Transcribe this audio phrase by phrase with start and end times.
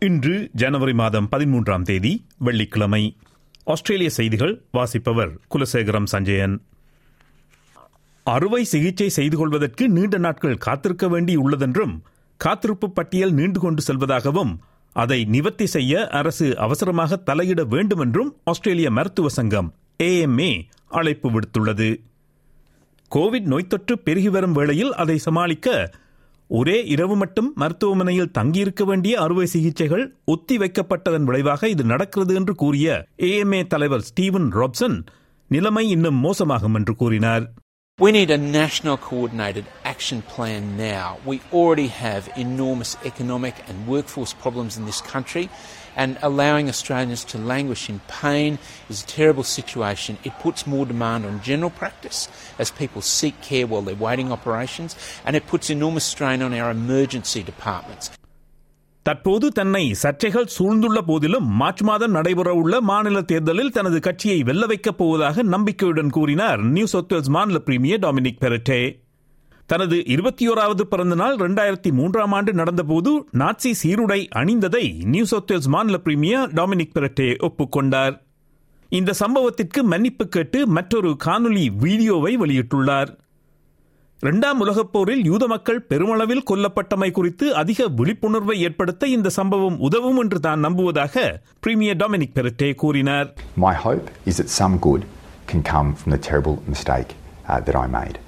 [0.00, 3.16] இன்று ஜனவரி மாதம் பதிமூன்றாம் தேதி வெள்ளிக்கிழமை.
[3.64, 6.62] ஆஸ்திரேலிய செய்திகள் வாசிப்பவர் குலசேகரம் சஞ்சயன்.
[8.24, 12.00] அறுவை சிகிச்சை செய்து கொள்வதற்கு நீண்ட நாட்கள் காத்திருக்க வேண்டி உள்ளதென்றும்
[12.36, 14.56] காத்திருப்பு பட்டியல் நீண்டு கொண்டு செல்வதாகவும்
[14.92, 22.00] அதை நிவர்த்தி செய்ய அரசு அவசரமாக தலையிட வேண்டும் என்றும் ஆஸ்திரேலிய மருத்துவ சங்கம் ஏஎம்ஏ அழைப்பு விடுத்துள்ளது.
[23.14, 25.90] கோவிட் நோய் தொற்று பெருகி வரும் வேளையில் அதை சமாளிக்க
[26.46, 33.06] ஒரே இரவு மட்டும் மருத்துவமனையில் தங்கியிருக்க வேண்டிய அறுவை சிகிச்சைகள் ஒத்தி வைக்கப்பட்டதன் விளைவாக இது நடக்கிறது என்று கூறிய
[33.16, 35.06] ஏஎம்ஏ தலைவர் ஸ்டீவன் ராப்சன்
[35.48, 37.52] நிலைமை இன்னும் மோசமாகும் என்று கூறினார்.
[37.98, 39.64] We need a national coordinated
[39.96, 41.08] action plan now.
[41.24, 45.44] We already have enormous economic and workforce problems in this country,
[45.96, 48.52] and allowing Australians to languish in pain
[48.92, 50.18] is a terrible situation.
[50.28, 52.18] It puts more demand on general practice
[52.58, 54.92] as people seek care while they're waiting operations,
[55.24, 58.06] and it puts enormous strain on our emergency departments.
[59.06, 65.42] தற்போது தன்னை சர்ச்சைகள் சூழ்ந்துள்ள போதிலும் March மாதம் நடைபெறவுள்ள மாநில தேர்தலில் தனது கட்சியை வெல்ல வைக்கப் போவதாக
[65.54, 68.80] நம்பிக்கையுடன் கூறினார் நியூ சவுத் வேல்ஸ் மாநில பிரீமியர் டாமினிக் பெரட்டே
[69.66, 75.68] தனது இருபத்தி ஓராவது பிறந்த நாள் இரண்டாயிரத்தி மூன்றாம் ஆண்டு நடந்தபோது நாட்சி சீருடை அணிந்ததை நியூ சவுத் வேல்ஸ்
[75.68, 78.14] மாநில பிரீமியர் டாமினிக் பெரட்டே ஒப்புக்கொண்டார்.
[78.88, 83.10] இந்த சம்பவத்திற்கு மன்னிப்பு கேட்டு மற்றொரு காணொலி வீடியோவை வெளியிட்டுள்ளார்.
[84.20, 90.40] இரண்டாம் உலகப் போரில் யூத மக்கள் பெருமளவில் கொல்லப்பட்டமை குறித்து அதிக விழிப்புணர்வை ஏற்படுத்த இந்த சம்பவம் உதவும் என்று
[90.40, 93.34] தான் நம்புவதாக பிரீமியர் டாமினிக் பெரட்டே கூறினார்.
[93.66, 95.04] My hope is that some good
[95.52, 97.12] can come from the terrible mistake
[97.48, 98.18] uh, that I made.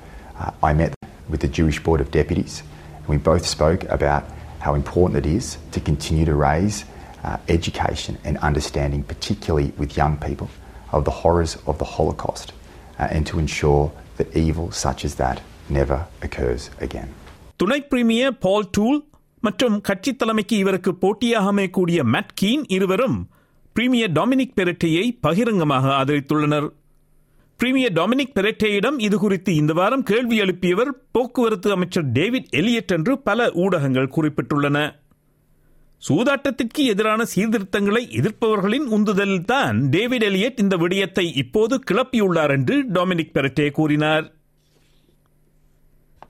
[0.41, 0.98] Uh, I met
[1.30, 2.54] with the Jewish Board of Deputies,
[2.98, 4.24] and we both spoke about
[4.60, 6.78] how important it is to continue to raise
[7.24, 10.50] uh, education and understanding, particularly with young people,
[10.92, 12.48] of the horrors of the Holocaust,
[13.00, 13.84] uh, and to ensure
[14.18, 15.38] that evil such as that
[15.70, 17.10] never occurs again.
[17.60, 19.00] துணை premier Paul Toole
[19.44, 23.18] மற்றும் கட்சி தலைமைக்கு இவருக்கு போட்டியாக அமையக்கூடிய Matt Kean இருவரும்
[23.76, 26.68] premier Dominic பெரட்டேயை பகிரங்கமாக ஆதரித்துள்ளனர்
[27.61, 33.49] பிரீமியர் டொமினிக் பெரெட்டேயிடம் இது குறித்து இந்த வாரம் கேள்வி எழுப்பியவர் போக்குவரத்து அமைச்சர் டேவிட் எலியட் என்று பல
[33.53, 34.79] ஊடகங்கள் குறிப்பிட்டுள்ளன.
[36.09, 44.27] சூதாட்டத்திற்கு எதிரான சீர்திருத்தங்களை எதிர்ப்பவர்களின் உந்துதலில்தான் டேவிட் எலியட் இந்த விடயத்தை இப்போது கிளப்பியுள்ளார் என்று டொமினிக் பெரட்டே கூறினார்.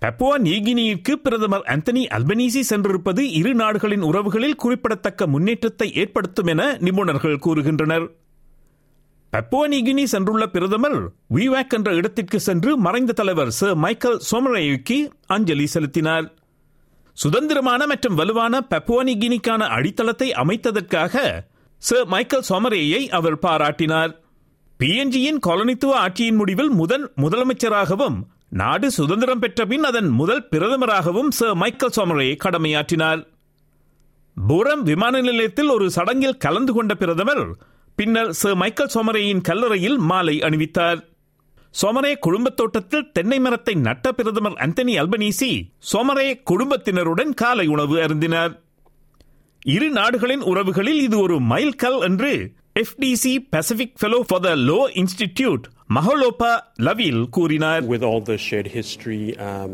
[0.05, 8.09] பப்புவா நியூகினியிற்கு பிரதமர் அந்தனி அல்பனீசி சென்றிருப்பது இரு நாடுகளின் உறவுகளில் குறிப்பிடத்தக்க முன்னேற்றத்தை ஏற்படுத்தும் என நிபுணர்கள் கூறுகின்றனர்.
[9.33, 16.34] பப்புவா சென்றுள்ள பிரதமர் விவாக் என்ற இடத்திற்கு சென்று மறைந்த தலைவர் சர் மைக்கேல் சோமரேயுக்கு அஞ்சலி செலுத்தினார்.
[17.12, 21.44] சுதந்திரமான மற்றும் வலுவான பப்புவா அடித்தளத்தை அமைத்ததற்காக
[21.77, 24.21] சர் மைக்கேல் சோமரேயை அவர் பாராட்டினார்.
[24.81, 28.19] பிஎன்ஜியின் காலனித்துவ ஆட்சியின் முடிவில் முதன் முதலமைச்சராகவும்
[28.49, 33.27] நாடு சுதந்திரம் பெற்ற பின் அதன் முதல் பிரதமராகவும் சர் மைக்கேல் சோமரே கடமையாற்றினார்.
[34.49, 37.56] பூரம் விமான நிலையத்தில் ஒரு சடங்கில் கலந்து கொண்ட பிரதமர்
[37.98, 41.00] பின்னர் சர் மைக்கேல் சோமரேயின் கல்லறையில் மாலை அணிவித்தார்.
[41.82, 45.50] சோமரே குடும்பத் தோட்டத்தில் தென்னை மரத்தை நட்ட பிரதமர் அந்தனி அல்பனீசி
[45.92, 48.53] சோமரே குடும்பத்தினருடன் காலை உணவு அருந்தினார்.
[49.66, 55.64] இரு நாடுகளின் உறவுகளில் இது ஒரு மைல்கல் என்று FTC Pacific fellow for the law institute
[55.96, 56.51] மஹலோபா
[56.85, 59.72] லவில் கூறினார் with all the shared history, um,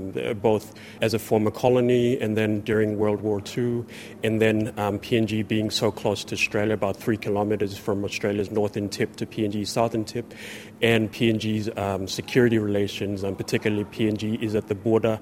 [0.47, 0.65] both
[1.05, 3.85] as a former colony and then during World War II,
[4.25, 8.89] and then um, PNG being so close to Australia, about three kilometres from Australia's northern
[8.97, 10.33] tip to PNG's southern tip,
[10.81, 15.15] and PNG's um, security relations, and particularly PNG is at the border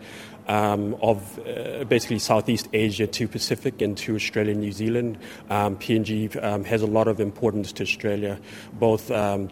[0.47, 5.17] um, of uh, basically Southeast Asia to Pacific and to Australia and New Zealand.
[5.49, 8.39] Um, PNG um, has a lot of importance to Australia,
[8.73, 9.49] both um,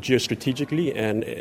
[0.00, 1.32] geostrategically and uh,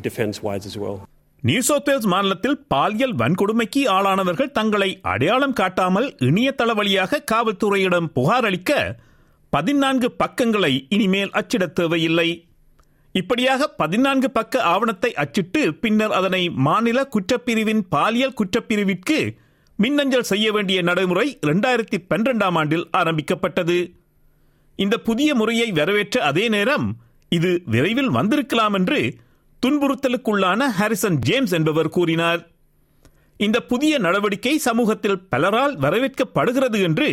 [0.00, 0.98] defense-wise as well.
[1.42, 8.72] New South Wales மாநிலத்தில் பாலியல் வன்கொடுமைக்கு ஆளானவர்கள் தங்களை அடையாளம் காட்டாமல் இணையதள வழியாக காவல்துறையிடம் புகார் அளிக்க
[9.52, 12.28] பதினான்கு பக்கங்களை இனிமேல் அச்சிடத் தேவையில்லை
[13.14, 19.18] இப்படியாக பதினான்கு பக்க ஆவணத்தை அச்சிட்டு பின்னர் அதனை மாநில குற்றப்பிரிவின் பாலியல் குற்றப்பிரிவிற்கு
[19.78, 23.78] மின்னஞ்சல் செய்ய வேண்டிய நடைமுறை இரண்டாயிரத்தி பன்னிரெண்டாம் ஆண்டில் ஆரம்பிக்கப்பட்டது
[24.78, 26.86] இந்த புதிய முறையை வரவேற்ற அதே நேரம்
[27.32, 29.00] இது விரைவில் வந்திருக்கலாம் என்று
[29.62, 32.40] துன்புறுத்தலுக்குள்ளான ஹாரிசன் ஜேம்ஸ் என்பவர் கூறினார்
[33.40, 37.08] இந்த புதிய நடவடிக்கை சமூகத்தில் பலரால் வரவேற்கப்படுகிறது என்று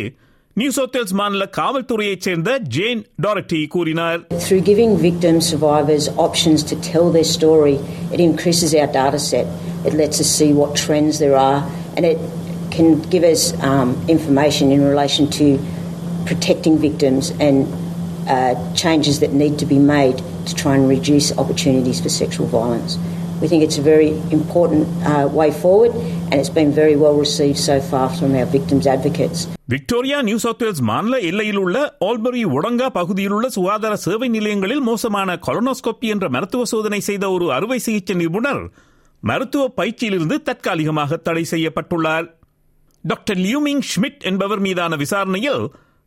[0.56, 7.06] நியூ சவுத் மாநில காவல்துறையைச் சேர்ந்த ஜேன் டாரட்டி கூறினார் Through giving victim survivors options to tell
[7.10, 7.76] their story,
[8.14, 9.46] it increases our data set.
[9.88, 11.60] It lets us see what trends there are,
[11.96, 12.20] and it
[12.70, 15.46] can give us um, information in relation to
[16.26, 17.58] protecting victims and
[18.28, 20.16] uh, changes that need to be made
[20.46, 22.92] to try and reduce opportunities for sexual violence.
[23.42, 25.92] We think it's a very important uh, way forward,
[26.28, 29.40] and it's been very well received so far from our victims' advocates.
[29.72, 31.78] Victoria New South Wales மாநில எல்லையில் உள்ள
[32.08, 37.78] Albury ஒடங்கா பகுதியில் உள்ள சுகாதார சேவை நிலையங்களில் மோசமான colonoscopy என்ற மருத்துவ சோதனை செய்த ஒரு அறுவை
[37.78, 38.62] சிகிச்சை நிபுணர்
[39.22, 42.26] மருத்துவ பயிற்சியிலிருந்து தற்காலிகமாக தடை செய்யப்பட்டுள்ளார்
[43.04, 45.62] டாக்டர் லியூமிங் ஷ்மிட் என்பவர் மீதான விசாரணையில்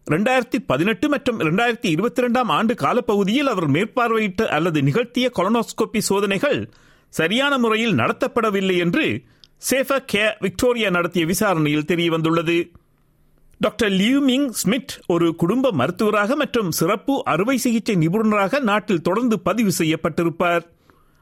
[0.09, 6.69] இரண்டாயிரத்தி பதினெட்டு மற்றும் இரண்டாயிரத்தி இருபத்தி இரண்டாம் ஆண்டு காலப்பகுதியில் அவர் மேற்பார்வையிட்ட அல்லது நிகழ்த்திய கொலனோஸ்கோபி சோதனைகள்
[7.09, 9.23] சரியான முறையில் நடத்தப்படவில்லை என்று
[9.69, 12.71] சேஃப கே விக்டோரியா நடத்திய விசாரணையில் தெரியவந்துள்ளது.
[13.59, 20.61] டாக்டர் லியூமிங் ஸ்மித் ஒரு குடும்ப மருத்துவராக மற்றும் சிறப்பு அறுவை சிகிச்சை நிபுணராக நாட்டில் தொடர்ந்து பதிவு செய்யப்பட்டிருப்பார்.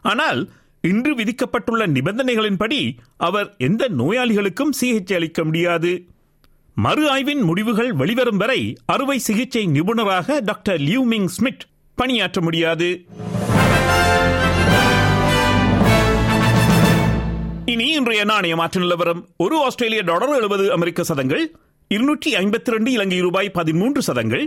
[0.01, 0.49] ஆனால்
[0.81, 6.05] இன்று விதிக்கப்பட்டுள்ள நிபந்தனைகளின்படி அவர் எந்த நோயாளிகளுக்கும் சிகிச்சை அளிக்க முடியாது.
[6.83, 11.63] மறு ஆய்வின் முடிவுகள் வெளிவரும் வரை அறுவை சிகிச்சை நிபுணராக டாக்டர் லியூமிங் ஸ்மித்
[11.95, 12.89] பணியாற்ற முடியாது.
[17.65, 19.21] இனி இன்றைய நாணய மாற்று நிலவரம்.
[19.37, 21.43] ஒரு ஆஸ்திரேலிய டாலர் எழுபது அமெரிக்க சதங்கள்
[21.87, 24.45] இருநூற்றி ஐம்பத்தி ரெண்டு இலங்கை ரூபாய் பதிமூன்று சதங்கள்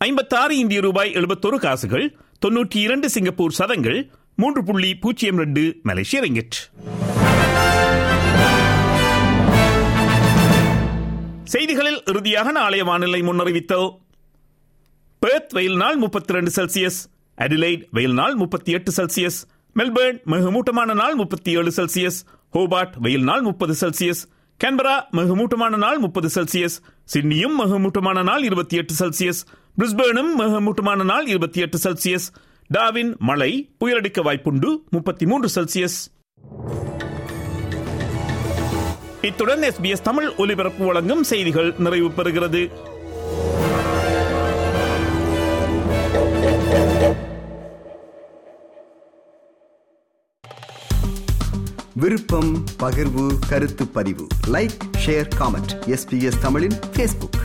[0.00, 2.06] ஐம்பத்தாறு இந்திய ரூபாய் எழுபத்தொரு காசுகள்
[2.46, 6.58] தொன்னூற்றி இரண்டு சிங்கப்பூர் சதங்கள் மூன்று புள்ளி பூஜ்ஜியம் ரெண்டு மலேசிய ரிங்கிட்.
[11.44, 13.88] செய்திகளில் இறுதியாக நாளைய வானிலை முன்னறிவித்தல்
[15.22, 16.98] பெர்த் வெயில் நாள் முப்பத்தி ரெண்டு செல்சியஸ்
[17.38, 19.38] அடிலைட் வெயில் நாள் முப்பத்தி எட்டு செல்சியஸ்
[19.76, 22.18] மெல்பர்ன் மிகமூட்டமான நாள் முப்பத்தி ஏழு செல்சியஸ்
[22.54, 24.22] ஹோபார்ட் வெயில் நாள் முப்பது செல்சியஸ்
[24.60, 26.76] கேன்பரா மிகமூட்டமான நாள் முப்பது செல்சியஸ்
[27.08, 29.40] சிட்னியும் மிகமூட்டமான நாள் இருபத்தி எட்டு செல்சியஸ்
[29.76, 32.26] பிரிஸ்பேனும் மிகமூட்டமான நாள் இருபத்தி எட்டு செல்சியஸ்
[32.70, 33.50] டாவின் மழை
[33.80, 35.98] புயலடிக்க வாய்ப்புண்டு முப்பத்தி மூன்று செல்சியஸ்
[39.24, 42.70] இத்துடன் எஸ் பி எஸ் தமிழ் ஒலிபரப்பு வழங்கும் செய்திகள் நிறைவு பெறுகிறது.
[51.94, 54.26] விருப்பம் பகிர்வு கருத்து பதிவு.
[54.46, 57.38] லைக் ஷேர் காமெண்ட் எஸ்பிஎஸ் தமிழின் பேஸ்புக்